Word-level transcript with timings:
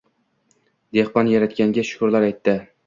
Dehqon 0.99 1.31
Yaratganga 1.35 1.87
shukrlar 1.93 2.29
aytdi 2.33 2.61